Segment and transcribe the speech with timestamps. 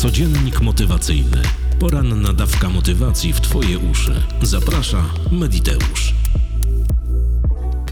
[0.00, 1.42] Codziennik motywacyjny.
[1.78, 4.22] Poranna dawka motywacji w Twoje uszy.
[4.42, 6.14] Zaprasza Mediteusz.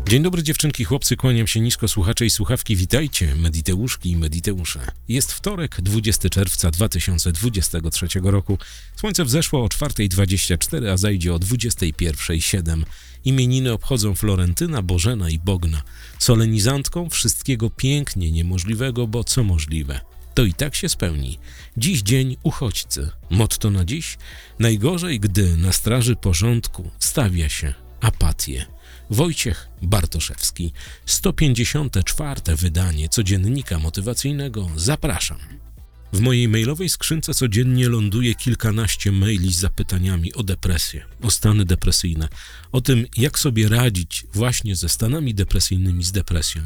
[0.08, 4.80] Dzień dobry dziewczynki, chłopcy, kłaniam się nisko, słuchacze i słuchawki, witajcie, mediteuszki i mediteusze.
[5.08, 8.58] Jest wtorek, 20 czerwca 2023 roku.
[8.96, 12.82] Słońce wzeszło o 4.24, a zajdzie o 21.07.
[13.24, 15.82] Imieniny obchodzą Florentyna, Bożena i Bogna.
[16.18, 20.07] Solenizantką wszystkiego pięknie niemożliwego, bo co możliwe
[20.38, 21.38] to i tak się spełni.
[21.76, 23.10] Dziś dzień uchodźcy.
[23.30, 24.18] Motto na dziś?
[24.58, 28.66] Najgorzej, gdy na straży porządku stawia się apatię.
[29.10, 30.72] Wojciech Bartoszewski,
[31.06, 32.56] 154.
[32.56, 34.68] wydanie codziennika motywacyjnego.
[34.76, 35.67] Zapraszam.
[36.12, 42.28] W mojej mailowej skrzynce codziennie ląduje kilkanaście maili z zapytaniami o depresję, o stany depresyjne,
[42.72, 46.62] o tym, jak sobie radzić właśnie ze stanami depresyjnymi, z depresją.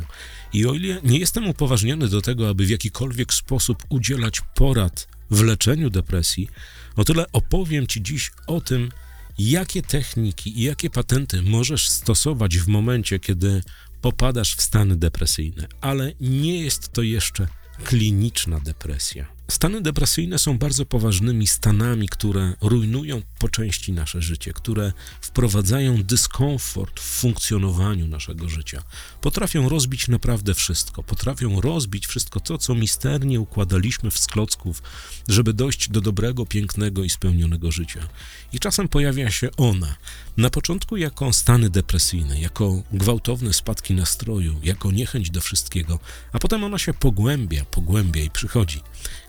[0.52, 5.42] I o ile nie jestem upoważniony do tego, aby w jakikolwiek sposób udzielać porad w
[5.42, 6.48] leczeniu depresji,
[6.97, 8.91] o tyle opowiem Ci dziś o tym,
[9.38, 13.62] jakie techniki i jakie patenty możesz stosować w momencie, kiedy
[14.00, 15.69] popadasz w stany depresyjne.
[15.81, 17.48] Ale nie jest to jeszcze
[17.84, 19.27] kliniczna depresja.
[19.53, 27.00] Stany depresyjne są bardzo poważnymi stanami, które rujnują po części nasze życie, które wprowadzają dyskomfort
[27.00, 28.83] w funkcjonowaniu naszego życia.
[29.20, 34.83] Potrafią rozbić naprawdę wszystko, potrafią rozbić wszystko to, co misternie układaliśmy w sklocków,
[35.28, 38.00] żeby dojść do dobrego, pięknego i spełnionego życia.
[38.53, 39.97] I czasem pojawia się ona,
[40.37, 45.98] na początku jako stany depresyjne, jako gwałtowne spadki nastroju, jako niechęć do wszystkiego,
[46.33, 48.81] a potem ona się pogłębia, pogłębia i przychodzi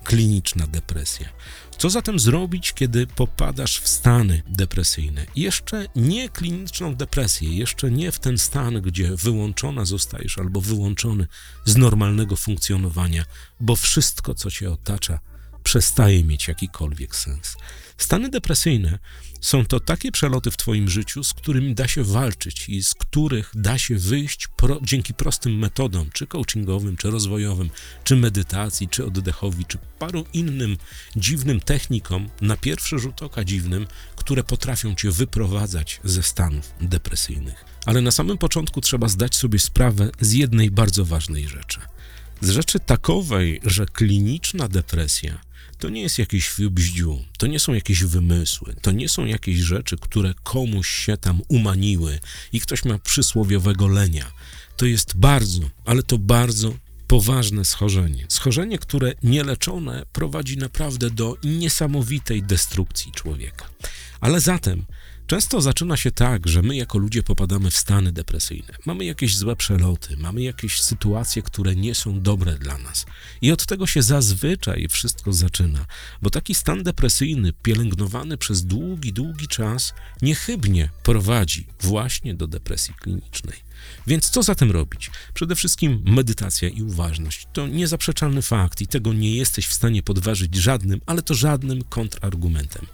[0.04, 1.30] kliniczna depresja.
[1.78, 5.26] Co zatem zrobić, kiedy popadasz w stany depresyjne?
[5.36, 11.28] Jeszcze nie kliniczną depresję, jeszcze nie w ten stan, gdzie wyłączona zostajesz albo wyłączony
[11.66, 13.26] z normalnego funkcjonowania,
[13.60, 15.20] bo wszystko, co cię otacza,
[15.64, 17.56] przestaje mieć jakikolwiek sens.
[17.98, 19.00] Stany depresyjne
[19.42, 23.52] są to takie przeloty w Twoim życiu, z którymi da się walczyć i z których
[23.56, 27.70] da się wyjść pro, dzięki prostym metodom, czy coachingowym, czy rozwojowym,
[28.04, 30.78] czy medytacji, czy oddechowi, czy paru innym
[31.16, 37.66] dziwnym technikom, na pierwszy rzut oka dziwnym, które potrafią Cię wyprowadzać ze stanów depresyjnych.
[37.86, 41.80] Ale na samym początku trzeba zdać sobie sprawę z jednej bardzo ważnej rzeczy.
[42.42, 45.53] Z rzeczy takowej, że kliniczna depresja
[45.84, 49.98] to nie jest jakiś bździu, to nie są jakieś wymysły, to nie są jakieś rzeczy,
[49.98, 52.20] które komuś się tam umaniły
[52.54, 54.32] i ktoś ma przysłowiowego lenia.
[54.78, 56.74] To jest bardzo, ale to bardzo
[57.08, 58.26] poważne schorzenie.
[58.30, 63.70] Schorzenie, które nieleczone prowadzi naprawdę do niesamowitej destrukcji człowieka.
[64.22, 64.86] Ale zatem
[65.28, 68.74] Często zaczyna się tak, że my jako ludzie popadamy w stany depresyjne.
[68.86, 73.06] Mamy jakieś złe przeloty, mamy jakieś sytuacje, które nie są dobre dla nas.
[73.42, 75.86] I od tego się zazwyczaj wszystko zaczyna,
[76.22, 83.74] bo taki stan depresyjny, pielęgnowany przez długi, długi czas, niechybnie prowadzi właśnie do depresji klinicznej.
[84.08, 85.12] Więc co zatem robić?
[85.34, 87.48] Przede wszystkim medytacja i uważność.
[87.54, 92.86] To niezaprzeczalny fakt i tego nie jesteś w stanie podważyć żadnym, ale to żadnym kontrargumentem.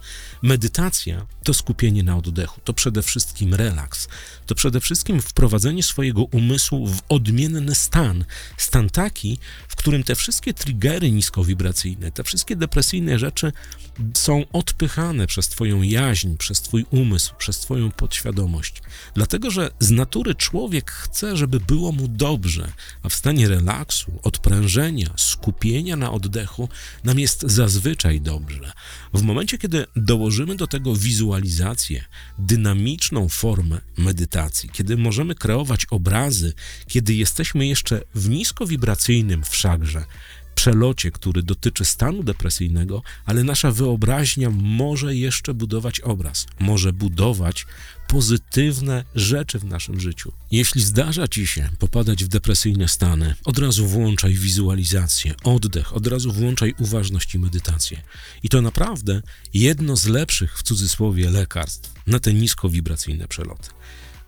[0.42, 4.08] Medytacja to skupienie na oddechu, to przede wszystkim relaks,
[4.46, 8.24] to przede wszystkim wprowadzenie swojego umysłu w odmienny stan.
[8.56, 9.38] Stan taki,
[9.68, 13.52] w którym te wszystkie triggery niskowibracyjne, te wszystkie depresyjne rzeczy
[14.14, 18.82] są odpychane przez Twoją jaźń, przez Twój umysł, przez Twoją podświadomość.
[19.14, 22.72] Dlatego, że z natury człowiek chce, żeby było mu dobrze,
[23.02, 26.68] a w stanie relaksu, odprężenia, skupienia na oddechu
[27.04, 28.72] nam jest zazwyczaj dobrze.
[29.14, 32.04] W momencie, kiedy dołożymy do tego wizualizację,
[32.38, 36.52] dynamiczną formę medytacji, kiedy możemy kreować obrazy,
[36.86, 40.04] kiedy jesteśmy jeszcze w niskowibracyjnym wszakże
[40.54, 47.66] przelocie, który dotyczy stanu depresyjnego, ale nasza wyobraźnia może jeszcze budować obraz, może budować
[48.10, 50.32] pozytywne rzeczy w naszym życiu.
[50.50, 56.32] Jeśli zdarza ci się popadać w depresyjne stany, od razu włączaj wizualizację, oddech, od razu
[56.32, 58.02] włączaj uważność i medytację.
[58.42, 59.22] I to naprawdę
[59.54, 63.70] jedno z lepszych w cudzysłowie lekarstw na te niskowibracyjne przeloty.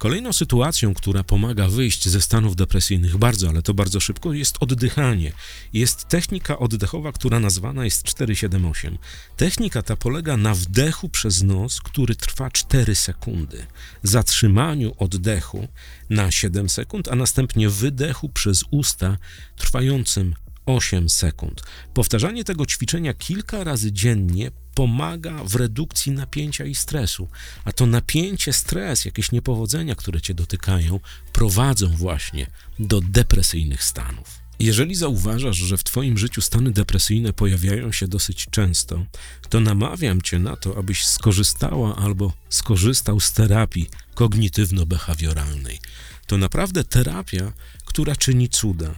[0.02, 5.32] Kolejną sytuacją, która pomaga wyjść ze stanów depresyjnych bardzo, ale to bardzo szybko, jest oddychanie.
[5.72, 8.98] Jest technika oddechowa, która nazwana jest 478.
[9.36, 13.66] Technika ta polega na wdechu przez nos, który trwa 4 sekundy,
[14.02, 15.68] zatrzymaniu oddechu
[16.10, 19.18] na 7 sekund, a następnie wydechu przez usta
[19.56, 20.34] trwającym
[20.66, 21.62] 8 sekund.
[21.94, 27.28] Powtarzanie tego ćwiczenia kilka razy dziennie pomaga w redukcji napięcia i stresu.
[27.64, 31.00] A to napięcie, stres, jakieś niepowodzenia, które cię dotykają,
[31.32, 32.46] prowadzą właśnie
[32.78, 34.42] do depresyjnych stanów.
[34.58, 39.06] Jeżeli zauważasz, że w Twoim życiu stany depresyjne pojawiają się dosyć często,
[39.48, 45.78] to namawiam Cię na to, abyś skorzystała albo skorzystał z terapii kognitywno-behawioralnej.
[46.26, 47.52] To naprawdę terapia,
[47.84, 48.94] która czyni cuda.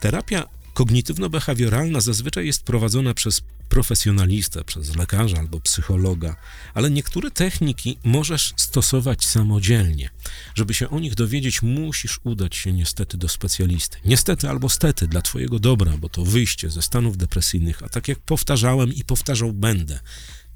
[0.00, 6.36] Terapia kognitywno-behawioralna zazwyczaj jest prowadzona przez profesjonalistę, przez lekarza albo psychologa,
[6.74, 10.10] ale niektóre techniki możesz stosować samodzielnie.
[10.54, 13.98] Żeby się o nich dowiedzieć, musisz udać się niestety do specjalisty.
[14.04, 18.18] Niestety albo stety dla Twojego dobra, bo to wyjście ze stanów depresyjnych, a tak jak
[18.18, 20.00] powtarzałem i powtarzał będę,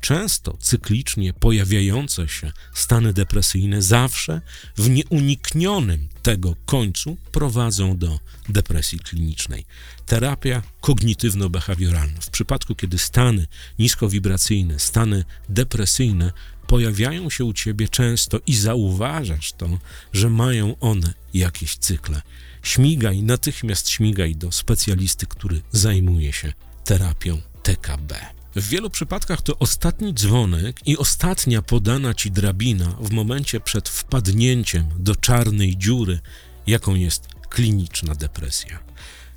[0.00, 4.40] często cyklicznie pojawiające się stany depresyjne zawsze
[4.76, 9.64] w nieuniknionym tego końcu prowadzą do depresji klinicznej.
[10.06, 12.20] Terapia kognitywno-behawioralna.
[12.20, 13.46] W przypadku, kiedy stany
[13.78, 16.32] niskowibracyjne, stany depresyjne
[16.66, 19.78] pojawiają się u ciebie często i zauważasz to,
[20.12, 22.22] że mają one jakieś cykle.
[22.62, 26.52] Śmigaj, natychmiast śmigaj do specjalisty, który zajmuje się
[26.84, 28.37] terapią TKB.
[28.56, 34.86] W wielu przypadkach to ostatni dzwonek i ostatnia podana ci drabina w momencie przed wpadnięciem
[34.98, 36.20] do czarnej dziury,
[36.66, 38.78] jaką jest kliniczna depresja.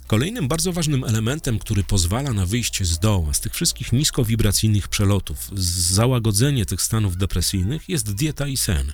[0.08, 5.50] Kolejnym bardzo ważnym elementem, który pozwala na wyjście z doła, z tych wszystkich niskowibracyjnych przelotów,
[5.92, 8.94] załagodzenie tych stanów depresyjnych, jest dieta i sen.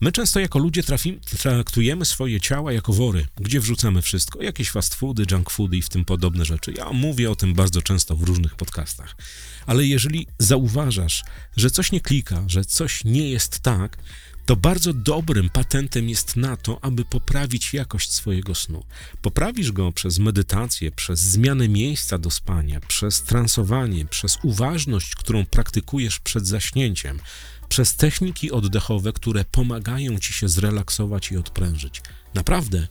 [0.00, 4.94] My często jako ludzie trafi, traktujemy swoje ciała jako wory, gdzie wrzucamy wszystko, jakieś fast
[4.94, 6.72] foody, junk foody i w tym podobne rzeczy.
[6.76, 9.16] Ja mówię o tym bardzo często w różnych podcastach.
[9.66, 11.24] Ale jeżeli zauważasz,
[11.56, 13.98] że coś nie klika, że coś nie jest tak,
[14.46, 18.84] to bardzo dobrym patentem jest na to, aby poprawić jakość swojego snu.
[19.22, 26.18] Poprawisz go przez medytację, przez zmianę miejsca do spania, przez transowanie, przez uważność, którą praktykujesz
[26.18, 27.20] przed zaśnięciem,
[27.68, 32.02] przez techniki oddechowe, które pomagają ci się zrelaksować i odprężyć.
[32.34, 32.88] Naprawdę,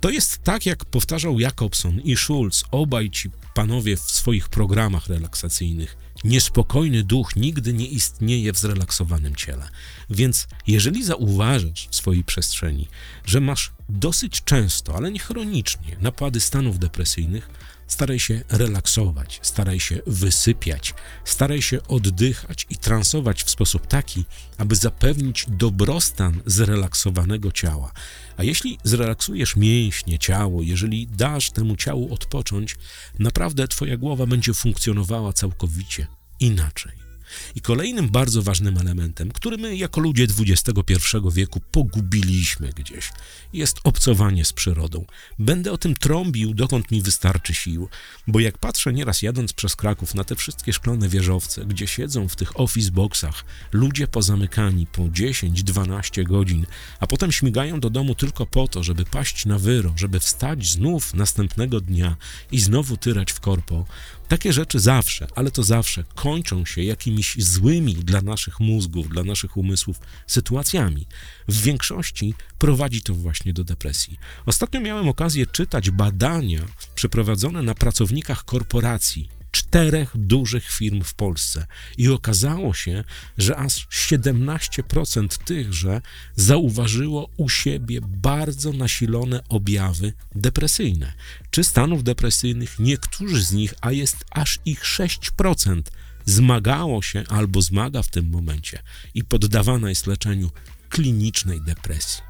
[0.00, 5.96] to jest tak, jak powtarzał Jakobson i Schulz, obaj ci panowie w swoich programach relaksacyjnych.
[6.24, 9.68] Niespokojny duch nigdy nie istnieje w zrelaksowanym ciele.
[10.10, 12.88] Więc jeżeli zauważasz w swojej przestrzeni,
[13.26, 17.50] że masz dosyć często, ale nie chronicznie, napady stanów depresyjnych,
[17.88, 20.94] Staraj się relaksować, staraj się wysypiać,
[21.24, 24.24] staraj się oddychać i transować w sposób taki,
[24.58, 27.92] aby zapewnić dobrostan zrelaksowanego ciała.
[28.36, 32.76] A jeśli zrelaksujesz mięśnie, ciało, jeżeli dasz temu ciału odpocząć,
[33.18, 36.06] naprawdę Twoja głowa będzie funkcjonowała całkowicie
[36.40, 37.07] inaczej.
[37.54, 43.12] I kolejnym bardzo ważnym elementem, który my jako ludzie XXI wieku pogubiliśmy gdzieś,
[43.52, 45.04] jest obcowanie z przyrodą.
[45.38, 47.88] Będę o tym trąbił, dokąd mi wystarczy sił,
[48.26, 52.36] bo jak patrzę nieraz jadąc przez Kraków na te wszystkie szklane wieżowce, gdzie siedzą w
[52.36, 56.66] tych office boxach ludzie pozamykani po 10-12 godzin,
[57.00, 61.14] a potem śmigają do domu tylko po to, żeby paść na wyro, żeby wstać znów
[61.14, 62.16] następnego dnia
[62.52, 63.86] i znowu tyrać w korpo,
[64.28, 69.56] takie rzeczy zawsze, ale to zawsze kończą się jakimiś złymi dla naszych mózgów, dla naszych
[69.56, 71.06] umysłów sytuacjami.
[71.48, 74.18] W większości prowadzi to właśnie do depresji.
[74.46, 76.60] Ostatnio miałem okazję czytać badania
[76.94, 81.66] przeprowadzone na pracownikach korporacji czterech dużych firm w Polsce
[81.96, 83.04] i okazało się,
[83.38, 86.00] że aż 17% tychże
[86.36, 91.12] zauważyło u siebie bardzo nasilone objawy depresyjne
[91.50, 92.78] czy stanów depresyjnych.
[92.78, 95.82] Niektórzy z nich, a jest aż ich 6%,
[96.24, 98.82] zmagało się albo zmaga w tym momencie
[99.14, 100.50] i poddawana jest leczeniu
[100.88, 102.22] klinicznej depresji.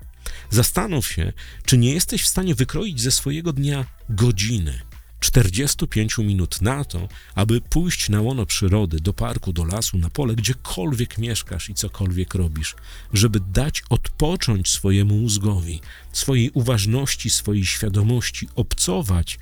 [0.51, 1.33] Zastanów się,
[1.65, 4.81] czy nie jesteś w stanie wykroić ze swojego dnia godziny,
[5.21, 10.35] 45 minut na to, aby pójść na łono przyrody, do parku, do lasu, na pole,
[10.35, 12.77] gdziekolwiek mieszkasz i cokolwiek robisz,
[13.13, 15.81] żeby dać odpocząć swojemu mózgowi,
[16.13, 19.39] swojej uważności, swojej świadomości, obcować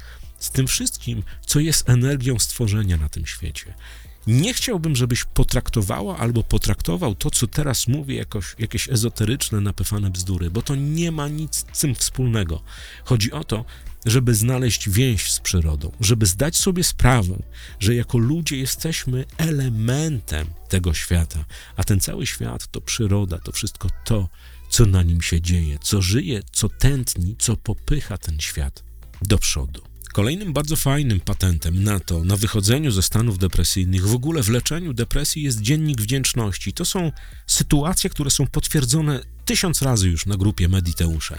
[0.46, 3.74] z tym wszystkim, co jest energią stworzenia na tym świecie.
[4.26, 10.50] Nie chciałbym, żebyś potraktowała albo potraktował to, co teraz mówię, jakoś, jakieś ezoteryczne, napyfane bzdury,
[10.50, 12.62] bo to nie ma nic z tym wspólnego.
[13.04, 13.64] Chodzi o to,
[14.06, 17.42] żeby znaleźć więź z przyrodą, żeby zdać sobie sprawę,
[17.80, 21.44] że jako ludzie jesteśmy elementem tego świata,
[21.76, 24.28] a ten cały świat to przyroda, to wszystko to,
[24.70, 28.84] co na nim się dzieje, co żyje, co tętni, co popycha ten świat
[29.22, 29.95] do przodu.
[30.16, 34.92] Kolejnym bardzo fajnym patentem na to, na wychodzeniu ze stanów depresyjnych, w ogóle w leczeniu
[34.92, 36.72] depresji jest dziennik wdzięczności.
[36.72, 37.12] To są
[37.46, 41.38] sytuacje, które są potwierdzone tysiąc razy już na grupie Mediteusze.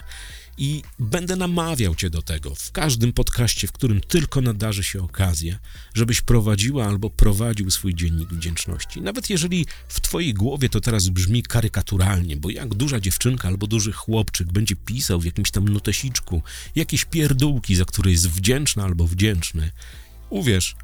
[0.58, 5.60] I będę namawiał cię do tego w każdym podcaście, w którym tylko nadarzy się okazja,
[5.94, 9.02] żebyś prowadziła albo prowadził swój dziennik wdzięczności.
[9.02, 13.92] Nawet jeżeli w twojej głowie to teraz brzmi karykaturalnie, bo jak duża dziewczynka albo duży
[13.92, 16.42] chłopczyk będzie pisał w jakimś tam notesiczku
[16.76, 19.72] jakieś pierdółki, za które jest wdzięczna albo wdzięczny,
[20.30, 20.76] uwierz,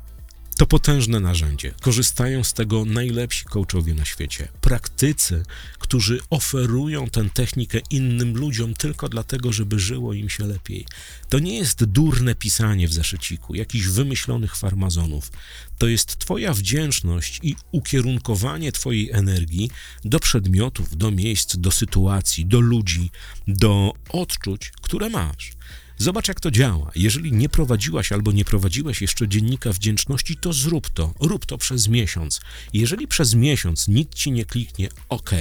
[0.64, 1.74] to potężne narzędzie.
[1.82, 4.48] Korzystają z tego najlepsi coachowie na świecie.
[4.62, 5.44] Praktycy,
[5.80, 10.86] którzy oferują tę technikę innym ludziom tylko dlatego, żeby żyło im się lepiej.
[11.30, 15.32] To nie jest durne pisanie w zeszyciku, jakichś wymyślonych farmazonów.
[15.78, 19.72] To jest Twoja wdzięczność i ukierunkowanie Twojej energii
[20.06, 23.12] do przedmiotów, do miejsc, do sytuacji, do ludzi,
[23.48, 25.52] do odczuć, które masz.
[25.98, 26.92] Zobacz, jak to działa.
[26.96, 31.14] Jeżeli nie prowadziłaś albo nie prowadziłeś jeszcze dziennika wdzięczności, to zrób to.
[31.20, 32.42] Rób to przez miesiąc.
[32.74, 35.32] Jeżeli przez miesiąc nic ci nie kliknie, ok,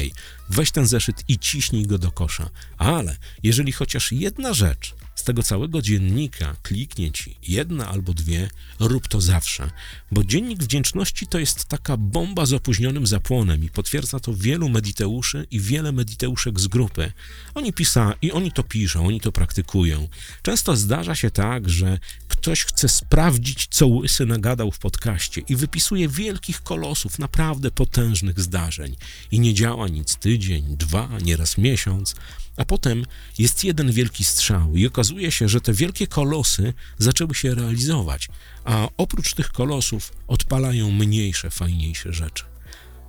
[0.49, 2.51] weź ten zeszyt i ciśnij go do kosza.
[2.79, 8.51] Ale jeżeli chociaż jedna rzecz z tego całego dziennika kliknie ci jedna albo dwie,
[8.81, 9.71] rób to zawsze,
[10.13, 15.47] bo dziennik wdzięczności to jest taka bomba z opóźnionym zapłonem i potwierdza to wielu mediteuszy
[15.51, 17.13] i wiele mediteuszek z grupy.
[17.55, 20.09] Oni pisa i oni to piszą, oni to praktykują.
[20.43, 21.99] Często zdarza się tak, że
[22.43, 28.97] ktoś chce sprawdzić, co łysy nagadał w podcaście i wypisuje wielkich kolosów, naprawdę potężnych zdarzeń
[29.31, 32.15] i nie działa nic tydzień, dwa, nieraz miesiąc,
[32.57, 33.05] a potem
[33.39, 38.29] jest jeden wielki strzał i okazuje się, że te wielkie kolosy zaczęły się realizować,
[38.65, 42.45] a oprócz tych kolosów odpalają mniejsze, fajniejsze rzeczy.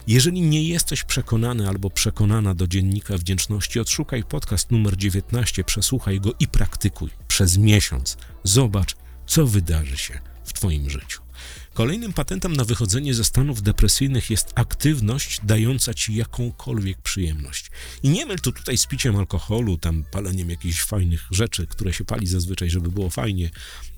[0.08, 6.32] Jeżeli nie jesteś przekonany albo przekonana do dziennika wdzięczności, odszukaj podcast numer 19, przesłuchaj go
[6.40, 8.18] i praktykuj przez miesiąc.
[8.44, 8.96] Zobacz,
[9.34, 11.22] co wydarzy się w Twoim życiu.
[11.74, 17.72] Kolejnym patentem na wychodzenie ze stanów depresyjnych jest aktywność dająca ci jakąkolwiek przyjemność.
[18.04, 22.06] I nie myl tu tutaj z piciem alkoholu, tam paleniem jakichś fajnych rzeczy, które się
[22.06, 23.50] pali zazwyczaj, żeby było fajnie,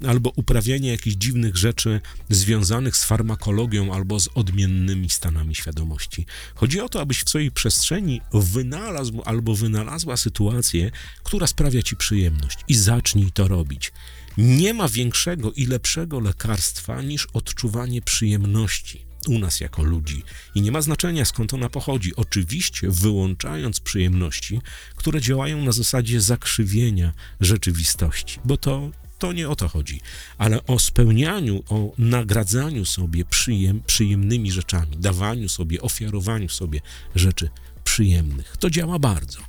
[0.07, 6.25] albo uprawianie jakichś dziwnych rzeczy związanych z farmakologią albo z odmiennymi stanami świadomości.
[6.55, 10.91] Chodzi o to, abyś w swojej przestrzeni wynalazł albo wynalazła sytuację,
[11.23, 13.91] która sprawia ci przyjemność i zacznij to robić.
[14.37, 20.23] Nie ma większego i lepszego lekarstwa niż odczuwanie przyjemności u nas jako ludzi.
[20.55, 22.15] I nie ma znaczenia skąd ona pochodzi.
[22.15, 24.61] Oczywiście wyłączając przyjemności,
[24.95, 30.01] które działają na zasadzie zakrzywienia rzeczywistości, bo to, to nie o to chodzi,
[30.37, 36.81] ale o spełnianiu, o nagradzaniu sobie przyjem, przyjemnymi rzeczami, dawaniu sobie, ofiarowaniu sobie
[37.15, 37.49] rzeczy
[37.83, 38.57] przyjemnych.
[38.57, 39.39] To działa bardzo.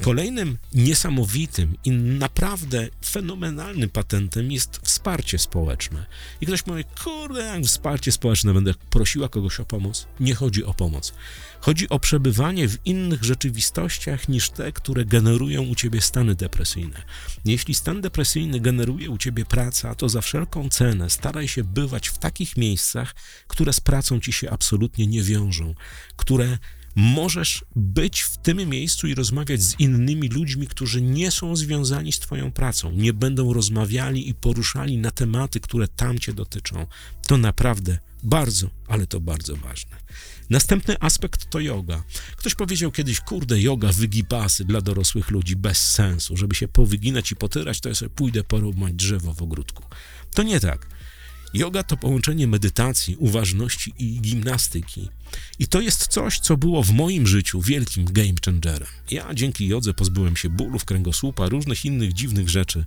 [0.00, 6.06] Kolejnym niesamowitym i naprawdę fenomenalnym patentem jest wsparcie społeczne.
[6.40, 10.06] I ktoś mówi, kurde, jak wsparcie społeczne, będę prosiła kogoś o pomoc.
[10.20, 11.14] Nie chodzi o pomoc.
[11.60, 17.02] Chodzi o przebywanie w innych rzeczywistościach niż te, które generują u ciebie stany depresyjne.
[17.44, 22.18] Jeśli stan depresyjny generuje u ciebie praca, to za wszelką cenę staraj się bywać w
[22.18, 23.14] takich miejscach,
[23.46, 25.74] które z pracą ci się absolutnie nie wiążą,
[26.16, 26.58] które
[26.94, 32.18] możesz być w tym miejscu i rozmawiać z innymi ludźmi, którzy nie są związani z
[32.18, 36.86] Twoją pracą, nie będą rozmawiali i poruszali na tematy, które tam Cię dotyczą.
[37.26, 39.96] To naprawdę bardzo, ale to bardzo ważne.
[40.50, 42.02] Następny aspekt to yoga.
[42.36, 46.36] Ktoś powiedział kiedyś, kurde, yoga, wygibasy dla dorosłych ludzi bez sensu.
[46.36, 49.84] Żeby się powyginać i potyrać, to ja sobie pójdę porobać drzewo w ogródku.
[50.34, 50.86] To nie tak.
[51.54, 55.08] Yoga to połączenie medytacji, uważności i gimnastyki.
[55.58, 58.88] I to jest coś, co było w moim życiu wielkim game changerem.
[59.10, 62.84] Ja dzięki jodze pozbyłem się bólów kręgosłupa, różnych innych dziwnych rzeczy,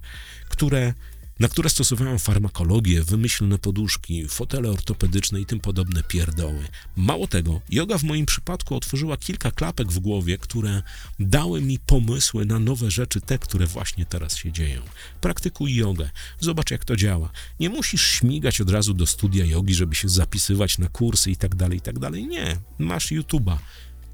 [0.50, 0.94] które
[1.40, 6.68] na które stosowałem farmakologię, wymyślne poduszki, fotele ortopedyczne i tym podobne pierdoły.
[6.96, 10.82] Mało tego, yoga w moim przypadku otworzyła kilka klapek w głowie, które
[11.20, 14.82] dały mi pomysły na nowe rzeczy, te, które właśnie teraz się dzieją.
[15.22, 17.30] Praktykuj jogę, zobacz jak to działa.
[17.60, 21.56] Nie musisz śmigać od razu do studia jogi, żeby się zapisywać na kursy i tak
[21.56, 21.96] dalej, i tak.
[22.14, 23.58] Nie, masz YouTube'a.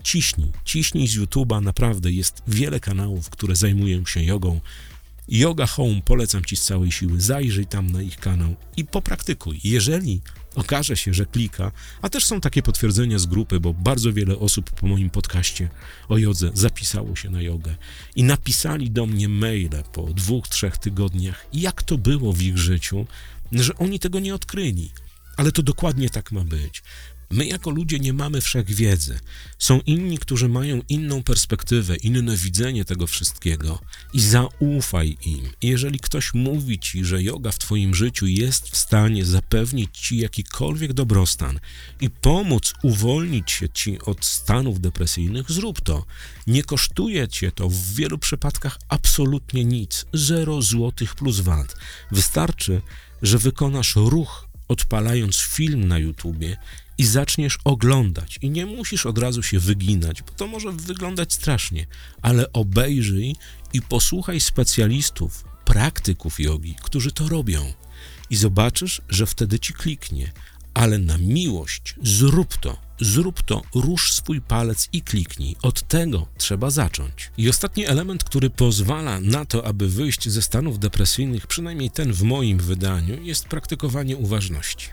[0.04, 4.62] Ciśnij, ciśnij z YouTube'a, naprawdę jest wiele kanałów, które zajmują się jogą.
[5.32, 7.22] Yoga Home polecam Ci z całej siły.
[7.22, 9.60] Zajrzyj tam na ich kanał i popraktykuj.
[9.64, 10.22] Jeżeli
[10.56, 11.72] okaże się, że klika,
[12.02, 15.70] a też są takie potwierdzenia z grupy, bo bardzo wiele osób po moim podcaście
[16.10, 17.76] o jodze zapisało się na jogę
[18.16, 23.06] i napisali do mnie maile po dwóch, trzech tygodniach, jak to było w ich życiu,
[23.52, 24.92] że oni tego nie odkryli.
[25.38, 26.84] Ale to dokładnie tak ma być.
[27.32, 29.20] My jako ludzie nie mamy wszechwiedzy.
[29.60, 33.80] Są inni, którzy mają inną perspektywę, inne widzenie tego wszystkiego
[34.14, 35.50] i zaufaj im.
[35.62, 40.94] Jeżeli ktoś mówi ci, że yoga w twoim życiu jest w stanie zapewnić ci jakikolwiek
[40.94, 41.60] dobrostan
[42.02, 46.06] i pomóc uwolnić się ci od stanów depresyjnych, zrób to.
[46.48, 50.06] Nie kosztuje cię to w wielu przypadkach absolutnie nic.
[50.14, 51.76] Zero złotych plus VAT.
[52.12, 52.82] Wystarczy,
[53.22, 56.58] że wykonasz ruch odpalając film na YouTubie
[56.98, 58.40] i zaczniesz oglądać.
[58.42, 61.86] I nie musisz od razu się wyginać, bo to może wyglądać strasznie,
[62.22, 63.36] ale obejrzyj
[63.74, 67.74] i posłuchaj specjalistów, praktyków jogi, którzy to robią.
[68.30, 70.32] I zobaczysz, że wtedy ci kliknie.
[70.74, 72.78] Ale na miłość zrób to.
[73.02, 75.56] Zrób to, rusz swój palec i kliknij.
[75.62, 77.32] Od tego trzeba zacząć.
[77.38, 82.24] I ostatni element, który pozwala na to, aby wyjść ze stanów depresyjnych, przynajmniej ten w
[82.24, 84.88] moim wydaniu, jest praktykowanie uważności.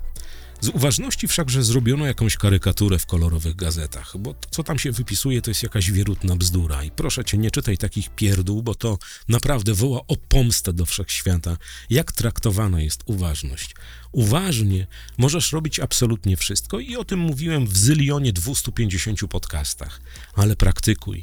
[0.60, 5.42] Z uważności wszakże zrobiono jakąś karykaturę w kolorowych gazetach, bo to, co tam się wypisuje,
[5.42, 6.84] to jest jakaś wierutna bzdura.
[6.84, 8.98] I proszę cię, nie czytaj takich pierdół, bo to
[9.28, 11.56] naprawdę woła o pomstę do wszechświata,
[11.90, 13.74] jak traktowana jest uważność.
[14.12, 14.86] Uważnie
[15.18, 20.00] możesz robić absolutnie wszystko i o tym mówiłem w zylionie 250 podcastach,
[20.34, 21.22] ale praktykuj,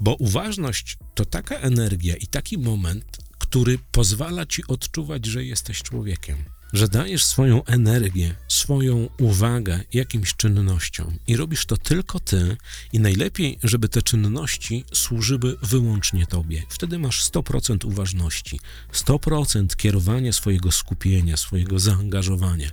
[0.00, 6.59] bo uważność to taka energia i taki moment, który pozwala ci odczuwać, że jesteś człowiekiem
[6.72, 12.56] że dajesz swoją energię, swoją uwagę jakimś czynnościom i robisz to tylko ty,
[12.92, 16.62] i najlepiej, żeby te czynności służyły wyłącznie tobie.
[16.68, 18.60] Wtedy masz 100% uważności,
[18.92, 22.70] 100% kierowania swojego skupienia, swojego zaangażowania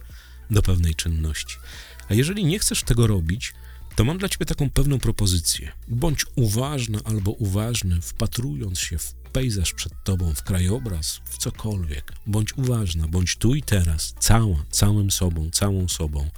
[0.49, 1.55] do pewnej czynności.
[2.09, 3.53] A jeżeli nie chcesz tego robić,
[3.95, 5.71] to mam dla ciebie taką pewną propozycję.
[5.87, 12.13] Bądź uważny albo uważny, wpatrując się w pejzaż przed tobą, w krajobraz, w cokolwiek.
[12.25, 16.29] Bądź uważna, bądź tu i teraz, cała, całym sobą, całą sobą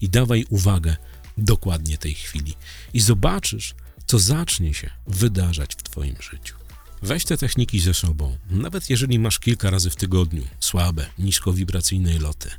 [0.00, 0.96] i dawaj uwagę
[1.38, 2.54] dokładnie tej chwili.
[2.92, 3.74] I zobaczysz,
[4.06, 6.54] co zacznie się wydarzać w twoim życiu.
[7.02, 12.50] Weź te techniki ze sobą, nawet jeżeli masz kilka razy w tygodniu słabe, niskowibracyjne loty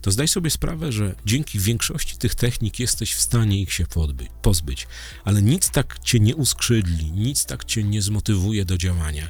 [0.00, 3.84] to zdaj sobie sprawę, że dzięki większości tych technik jesteś w stanie ich się
[4.42, 4.86] pozbyć,
[5.24, 9.28] ale nic tak cię nie uskrzydli, nic tak cię nie zmotywuje do działania,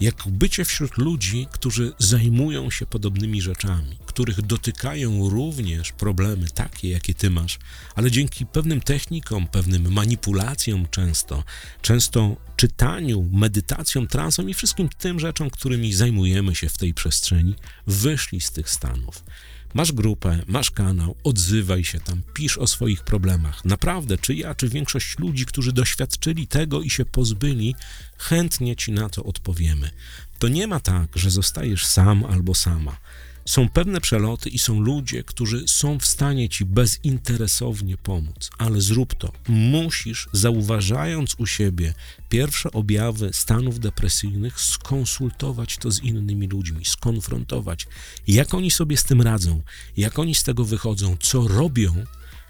[0.00, 7.14] jak bycie wśród ludzi, którzy zajmują się podobnymi rzeczami, których dotykają również problemy takie, jakie
[7.14, 7.58] ty masz,
[7.94, 11.44] ale dzięki pewnym technikom, pewnym manipulacjom często,
[11.82, 17.54] często czytaniu, medytacjom, transom i wszystkim tym rzeczom, którymi zajmujemy się w tej przestrzeni,
[17.86, 19.24] wyszli z tych stanów.
[19.74, 23.64] Masz grupę, masz kanał, odzywaj się tam, pisz o swoich problemach.
[23.64, 27.74] Naprawdę, czy ja, czy większość ludzi, którzy doświadczyli tego i się pozbyli,
[28.18, 29.90] chętnie ci na to odpowiemy.
[30.38, 32.96] To nie ma tak, że zostajesz sam albo sama.
[33.44, 39.14] Są pewne przeloty i są ludzie, którzy są w stanie ci bezinteresownie pomóc, ale zrób
[39.14, 39.32] to.
[39.48, 41.94] Musisz, zauważając u siebie
[42.28, 47.86] pierwsze objawy stanów depresyjnych, skonsultować to z innymi ludźmi, skonfrontować,
[48.26, 49.62] jak oni sobie z tym radzą,
[49.96, 52.04] jak oni z tego wychodzą, co robią,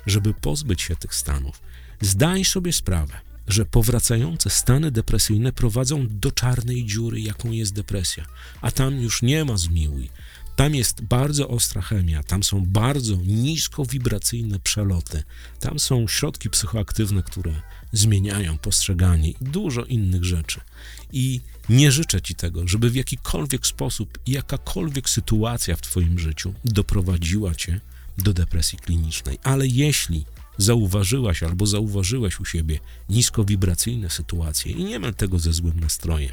[0.07, 1.61] żeby pozbyć się tych stanów.
[2.01, 8.27] Zdaj sobie sprawę, że powracające stany depresyjne prowadzą do czarnej dziury, jaką jest depresja,
[8.61, 10.11] a tam już nie ma zmiłuj
[10.57, 15.23] tam jest bardzo ostra chemia, tam są bardzo niskowibracyjne przeloty,
[15.61, 17.63] tam są środki psychoaktywne, które
[17.93, 20.61] zmieniają postrzeganie i dużo innych rzeczy.
[21.13, 27.55] I nie życzę Ci tego, żeby w jakikolwiek sposób, jakakolwiek sytuacja w Twoim życiu doprowadziła
[27.55, 27.81] Cię
[28.19, 29.39] do depresji klinicznej.
[29.43, 30.25] Ale jeśli
[30.59, 36.33] zauważyłaś albo zauważyłeś u siebie niskowibracyjne sytuacje i nie mam tego ze złym nastrojem,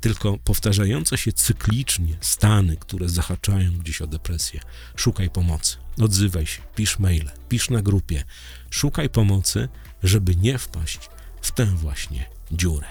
[0.00, 4.60] tylko powtarzające się cyklicznie stany, które zahaczają gdzieś o depresję.
[4.96, 8.24] Szukaj pomocy, odzywaj się, pisz maile, pisz na grupie.
[8.70, 9.68] Szukaj pomocy,
[10.02, 11.00] żeby nie wpaść
[11.42, 12.86] w tę właśnie dziurę.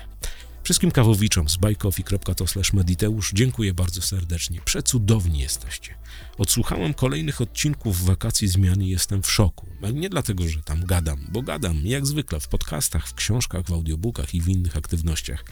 [0.65, 4.62] Wszystkim kawowiczom z bajkofi.to mediteusz dziękuję bardzo serdecznie.
[4.65, 5.95] Przecudowni jesteście.
[6.38, 9.67] Odsłuchałem kolejnych odcinków wakacji zmiany i jestem w szoku.
[9.93, 14.36] Nie dlatego, że tam gadam, bo gadam jak zwykle w podcastach, w książkach, w audiobookach
[14.36, 15.43] i w innych aktywnościach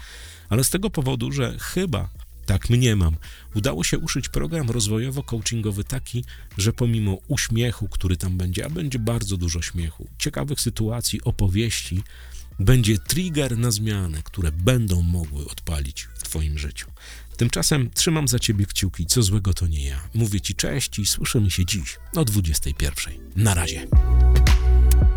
[0.50, 2.10] ale z tego powodu, że chyba
[2.46, 3.16] tak mniemam.
[3.56, 6.24] Udało się uszyć program rozwojowo-coachingowy taki,
[6.58, 12.04] że pomimo uśmiechu, który tam będzie, a będzie bardzo dużo śmiechu, ciekawych sytuacji, opowieści,
[12.60, 16.88] będzie trigger na zmiany, które będą mogły odpalić w Twoim życiu.
[17.38, 20.00] Tymczasem trzymam za Ciebie kciuki, co złego to nie ja.
[20.14, 23.14] Mówię Ci cześć i słyszymy się dziś o 21.
[23.36, 23.88] Na razie.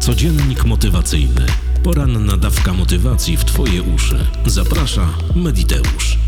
[0.01, 1.47] Codziennik motywacyjny.
[1.83, 4.27] Poranna dawka motywacji w Twoje uszy.
[4.47, 6.26] Zaprasza Mediteusz.